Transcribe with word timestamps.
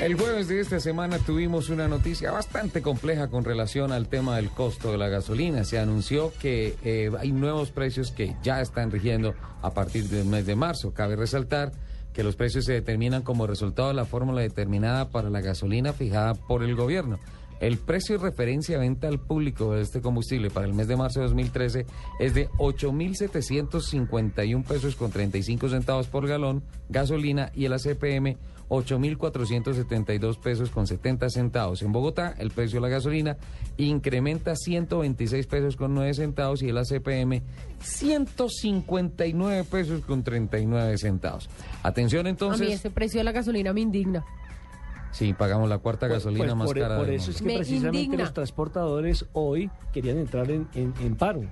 El 0.00 0.14
jueves 0.14 0.48
de 0.48 0.60
esta 0.60 0.80
semana 0.80 1.18
tuvimos 1.18 1.68
una 1.68 1.86
noticia 1.86 2.30
bastante 2.32 2.80
compleja 2.80 3.28
con 3.28 3.44
relación 3.44 3.92
al 3.92 4.08
tema 4.08 4.36
del 4.36 4.48
costo 4.48 4.92
de 4.92 4.96
la 4.96 5.08
gasolina. 5.08 5.62
Se 5.64 5.78
anunció 5.78 6.32
que 6.40 6.74
eh, 6.82 7.10
hay 7.18 7.32
nuevos 7.32 7.70
precios 7.70 8.10
que 8.10 8.34
ya 8.42 8.62
están 8.62 8.90
rigiendo 8.90 9.34
a 9.60 9.74
partir 9.74 10.08
del 10.08 10.24
mes 10.24 10.46
de 10.46 10.56
marzo. 10.56 10.94
Cabe 10.94 11.16
resaltar 11.16 11.72
que 12.14 12.22
los 12.22 12.34
precios 12.34 12.64
se 12.64 12.72
determinan 12.72 13.20
como 13.20 13.46
resultado 13.46 13.88
de 13.88 13.94
la 13.94 14.06
fórmula 14.06 14.40
determinada 14.40 15.10
para 15.10 15.28
la 15.28 15.42
gasolina 15.42 15.92
fijada 15.92 16.32
por 16.32 16.62
el 16.62 16.74
gobierno. 16.76 17.18
El 17.60 17.76
precio 17.76 18.18
de 18.18 18.24
referencia 18.24 18.78
de 18.78 18.80
venta 18.80 19.06
al 19.06 19.20
público 19.20 19.74
de 19.74 19.82
este 19.82 20.00
combustible 20.00 20.48
para 20.50 20.66
el 20.66 20.72
mes 20.72 20.88
de 20.88 20.96
marzo 20.96 21.20
de 21.20 21.26
2013 21.26 21.84
es 22.18 22.34
de 22.34 22.48
8.751 22.52 24.64
pesos 24.64 24.96
con 24.96 25.10
35 25.10 25.68
centavos 25.68 26.06
por 26.08 26.26
galón 26.26 26.62
gasolina 26.88 27.52
y 27.54 27.66
el 27.66 27.74
ACPM 27.74 28.38
8.472 28.70 30.38
pesos 30.38 30.70
con 30.70 30.86
70 30.86 31.28
centavos. 31.28 31.82
En 31.82 31.92
Bogotá, 31.92 32.34
el 32.38 32.50
precio 32.50 32.80
de 32.80 32.82
la 32.82 32.88
gasolina 32.88 33.36
incrementa 33.76 34.54
126 34.54 35.46
pesos 35.46 35.76
con 35.76 35.92
9 35.94 36.14
centavos 36.14 36.62
y 36.62 36.68
el 36.68 36.78
ACPM 36.78 37.42
159 37.80 39.64
pesos 39.64 40.04
con 40.04 40.22
39 40.22 40.98
centavos. 40.98 41.50
Atención 41.82 42.28
entonces. 42.28 42.62
A 42.62 42.64
mí 42.64 42.72
ese 42.72 42.90
precio 42.90 43.18
de 43.18 43.24
la 43.24 43.32
gasolina 43.32 43.72
me 43.72 43.80
indigna. 43.80 44.24
Sí, 45.12 45.32
pagamos 45.34 45.68
la 45.68 45.78
cuarta 45.78 46.06
gasolina 46.06 46.44
Pues 46.44 46.54
más 46.56 46.66
por, 46.66 46.78
cara 46.78 46.96
por 46.96 47.06
del 47.06 47.16
eso 47.16 47.30
es 47.32 47.38
que 47.38 47.44
Me 47.44 47.56
precisamente 47.56 47.98
indigna. 47.98 48.24
los 48.24 48.32
transportadores 48.34 49.24
hoy 49.32 49.68
querían 49.92 50.18
entrar 50.18 50.50
en, 50.50 50.68
en- 50.74 50.94
en 51.02 51.16
paro 51.16 51.42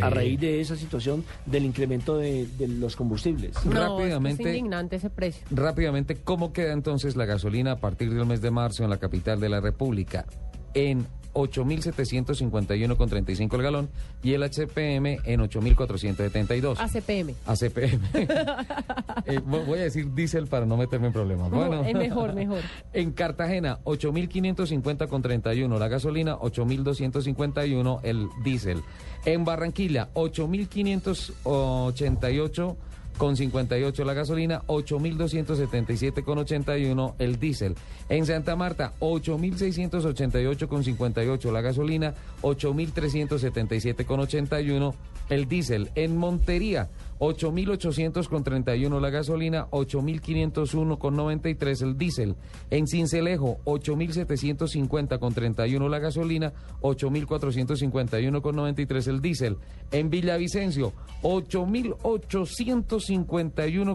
a 0.00 0.10
raíz 0.10 0.40
de 0.40 0.60
esa 0.60 0.74
situación 0.76 1.24
del 1.46 1.64
incremento 1.64 2.16
de, 2.16 2.46
de 2.58 2.66
los 2.66 2.96
combustibles. 2.96 3.54
No, 3.66 3.98
Rápidamente- 3.98 4.42
es, 4.42 4.46
que 4.46 4.50
es 4.52 4.56
indignante 4.58 4.96
ese 4.96 5.10
precio. 5.10 5.46
Rápidamente, 5.50 6.16
¿cómo 6.16 6.52
queda 6.52 6.72
entonces 6.72 7.14
la 7.16 7.24
gasolina 7.26 7.72
a 7.72 7.76
partir 7.76 8.12
del 8.12 8.26
mes 8.26 8.40
de 8.40 8.50
marzo 8.50 8.82
en 8.82 8.90
la 8.90 8.96
capital 8.98 9.38
de 9.38 9.48
la 9.48 9.60
República? 9.60 10.26
En 10.72 11.06
8.751,35 11.34 13.54
el 13.56 13.62
galón 13.62 13.90
y 14.22 14.32
el 14.32 14.42
HPM 14.42 15.18
en 15.24 15.40
8.472. 15.40 16.78
ACPM. 16.78 17.34
ACPM. 17.46 18.00
Eh, 19.26 19.40
vo- 19.40 19.64
voy 19.66 19.80
a 19.80 19.82
decir 19.82 20.12
diésel 20.14 20.46
para 20.46 20.64
no 20.66 20.76
meterme 20.76 21.08
en 21.08 21.12
problemas. 21.12 21.50
Bueno, 21.50 21.84
Es 21.84 21.94
mejor, 21.94 22.32
mejor. 22.34 22.60
En 22.92 23.10
Cartagena, 23.12 23.78
8.550 23.84 25.08
con 25.08 25.22
31 25.22 25.76
la 25.78 25.88
gasolina, 25.88 26.36
8.251 26.38 28.00
el 28.04 28.28
diésel. 28.44 28.82
En 29.24 29.44
Barranquilla, 29.44 30.10
8.588 30.14 32.76
con 33.16 33.36
58 33.36 34.04
la 34.04 34.14
gasolina, 34.14 34.62
8.277 34.66 36.24
con 36.24 36.38
81 36.38 37.14
el 37.18 37.38
diésel. 37.38 37.74
En 38.08 38.26
Santa 38.26 38.56
Marta, 38.56 38.92
8.688 39.00 40.68
con 40.68 40.84
58 40.84 41.52
la 41.52 41.60
gasolina, 41.60 42.14
8.377 42.42 44.04
con 44.04 44.20
81 44.20 44.94
el 45.30 45.48
diésel. 45.48 45.90
En 45.94 46.16
Montería, 46.16 46.90
8.800 47.18 48.28
con 48.28 48.44
31 48.44 49.00
la 49.00 49.10
gasolina, 49.10 49.68
8.501 49.70 50.98
con 50.98 51.16
93 51.16 51.82
el 51.82 51.96
diésel. 51.96 52.36
En 52.70 52.86
Cincelejo, 52.86 53.58
8.750 53.64 55.18
con 55.18 55.32
31 55.32 55.88
la 55.88 55.98
gasolina, 55.98 56.52
8.451 56.82 58.42
con 58.42 58.56
93 58.56 59.06
el 59.06 59.20
diésel. 59.20 59.56
En 59.90 60.10
Villavicencio, 60.10 60.92
8.800 61.22 63.03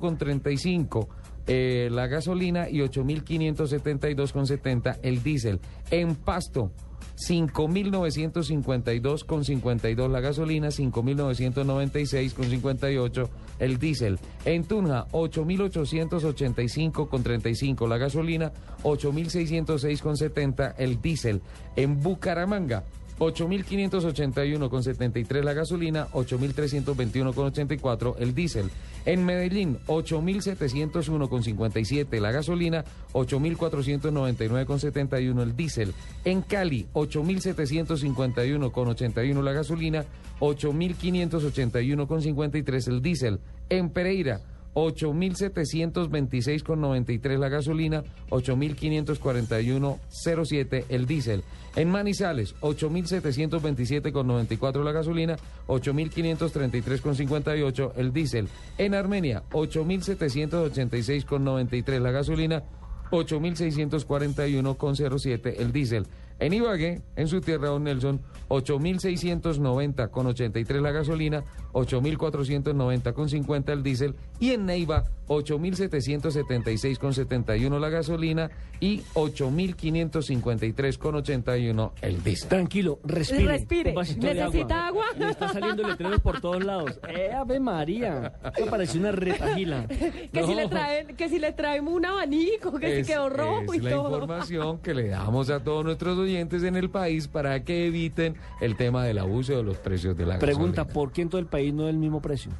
con 0.00 0.18
35 0.18 1.08
eh, 1.46 1.88
la 1.92 2.08
gasolina 2.08 2.68
y 2.68 2.80
8572 2.80 4.32
con 4.32 4.46
70 4.46 4.98
el 5.02 5.22
diésel. 5.22 5.60
En 5.90 6.16
Pasto 6.16 6.72
5952 7.16 9.24
con 9.24 9.44
52 9.44 10.10
la 10.10 10.20
gasolina, 10.20 10.70
5996 10.70 12.34
con 12.34 12.46
58 12.46 13.30
el 13.58 13.78
diésel. 13.78 14.18
En 14.44 14.64
Tunja 14.64 15.06
8885 15.12 17.08
con 17.08 17.22
35 17.22 17.86
la 17.86 17.96
gasolina, 17.96 18.52
8606 18.82 20.02
con 20.02 20.16
70 20.16 20.74
el 20.78 21.00
diésel. 21.00 21.42
En 21.76 22.02
Bucaramanga 22.02 22.84
8.581 23.18 24.68
con 24.68 24.82
73 24.82 25.44
la 25.44 25.54
gasolina, 25.54 26.08
8.321 26.12 27.34
con 27.34 27.46
84 27.46 28.16
el 28.18 28.34
diésel. 28.34 28.70
En 29.06 29.24
Medellín, 29.24 29.78
8.701 29.86 31.28
con 31.28 31.42
57 31.42 32.20
la 32.20 32.32
gasolina, 32.32 32.84
8.499 33.12 34.66
con 34.66 34.80
71 34.80 35.42
el 35.42 35.56
diésel. 35.56 35.94
En 36.24 36.42
Cali, 36.42 36.86
8.751 36.92 38.70
con 38.70 38.88
81 38.88 39.42
la 39.42 39.52
gasolina, 39.52 40.04
8.581 40.40 42.06
con 42.06 42.22
53 42.22 42.88
el 42.88 43.00
diésel. 43.00 43.40
En 43.70 43.90
Pereira, 43.90 44.40
8.726 44.76 46.62
con 46.62 46.80
93 46.82 47.40
la 47.40 47.48
gasolina, 47.48 48.04
8.541.07 48.28 50.84
el 50.90 51.06
diésel. 51.06 51.42
En 51.76 51.90
Manizales, 51.90 52.54
8.727 52.60 54.12
con 54.12 54.26
94 54.26 54.84
la 54.84 54.92
gasolina, 54.92 55.36
8.533 55.66 57.00
con 57.00 57.14
58 57.14 57.94
el 57.96 58.12
diésel. 58.12 58.50
En 58.76 58.94
Armenia, 58.94 59.44
8.786 59.50 61.24
con 61.24 61.42
93 61.44 62.02
la 62.02 62.10
gasolina, 62.10 62.62
8.641 63.10 64.76
con 64.76 64.94
07 64.94 65.62
el 65.62 65.72
diésel. 65.72 66.06
En 66.38 66.52
Ibagué, 66.52 67.00
en 67.16 67.28
su 67.28 67.40
tierra, 67.40 67.68
don 67.68 67.84
Nelson, 67.84 68.20
8.690 68.48 70.10
con 70.10 70.26
83 70.26 70.82
la 70.82 70.90
gasolina, 70.92 71.42
8.490 71.72 73.12
con 73.14 73.28
50 73.28 73.72
el 73.72 73.82
diésel. 73.82 74.14
Y 74.38 74.50
en 74.50 74.66
Neiva, 74.66 75.04
8.776 75.28 76.98
con 76.98 77.14
71 77.14 77.78
la 77.78 77.88
gasolina 77.88 78.50
y 78.80 79.00
8.553 79.14 80.98
con 80.98 81.14
81 81.16 81.92
el 82.02 82.22
diésel. 82.22 82.48
Tranquilo, 82.48 82.98
respire. 83.04 83.46
Respire. 83.46 83.94
¿Necesita 84.18 84.86
agua? 84.88 85.06
Le 85.18 85.30
está 85.30 85.48
saliendo 85.52 85.82
letreros 85.88 86.20
por 86.20 86.40
todos 86.40 86.62
lados. 86.64 87.00
¡Eh, 87.08 87.32
Ave 87.32 87.60
María! 87.60 88.34
Me 88.58 88.66
parece 88.66 88.98
una 88.98 89.12
retagila. 89.12 89.86
Que, 89.88 90.44
si 90.46 90.54
le 90.54 90.68
traen, 90.68 91.16
que 91.16 91.28
si 91.28 91.38
le 91.38 91.52
traemos 91.52 91.94
un 91.94 92.04
abanico, 92.06 92.78
que 92.78 93.00
Es- 93.00 93.06
si 93.06 93.12
quedó 93.12 93.28
rojo 93.28 93.72
es 93.72 93.80
y 93.80 93.82
la 93.82 93.90
todo. 93.90 94.12
información 94.14 94.78
que 94.78 94.94
le 94.94 95.08
damos 95.08 95.50
a 95.50 95.62
todos 95.62 95.84
nuestros 95.84 96.16
oyentes 96.26 96.62
en 96.62 96.76
el 96.76 96.90
país 96.90 97.28
para 97.28 97.64
que 97.64 97.86
eviten 97.86 98.36
el 98.60 98.76
tema 98.76 99.04
del 99.04 99.18
abuso 99.18 99.56
de 99.56 99.62
los 99.62 99.78
precios 99.78 100.16
de 100.16 100.26
la 100.26 100.38
Pregunta, 100.38 100.82
gasolina. 100.82 100.94
¿por 100.94 101.12
qué 101.12 101.22
en 101.22 101.28
todo 101.30 101.40
el 101.40 101.46
país 101.46 101.72
no 101.72 101.84
es 101.84 101.90
el 101.90 101.98
mismo 101.98 102.20
precio? 102.20 102.52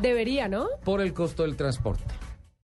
Debería, 0.00 0.48
¿no? 0.48 0.66
Por 0.84 1.00
el 1.00 1.12
costo 1.12 1.42
del 1.42 1.56
transporte. 1.56 2.04